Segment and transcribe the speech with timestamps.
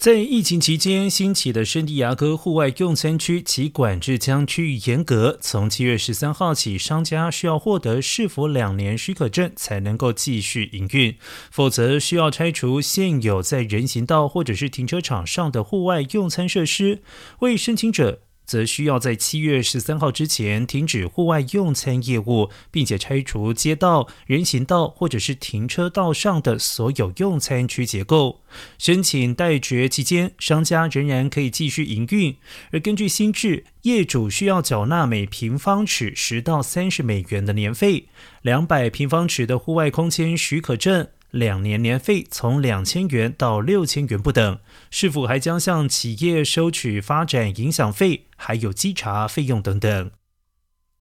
[0.00, 5.36] 在疫情期间兴起的圣地亚哥户外用餐区，其管制将趋于严格。
[5.42, 11.14] 从七月十三号起，商家需要获得市府两年许可证才能够继续营运，
[11.50, 17.02] 否则需要拆除现有在人行道或者是停车场上的户外用餐设施。
[17.40, 18.22] 为申请者。
[18.50, 28.40] 则需要在七月十三号之前停止户外用餐业务，并且拆除街道、人行道或者是停车道上的所有用餐区结构。
[28.76, 32.36] 申请待决期间，商家仍然可以继续营运。
[32.72, 38.08] 而根据新制，业主需要缴纳每平方尺十到三十美元的年费，
[38.42, 41.06] 两百平方尺的户外空间许可证。
[41.30, 44.58] 两年年费从两千元到六千元不等，
[44.90, 50.10] 是否还将向企业收取发展影响费，还有稽查费用等等。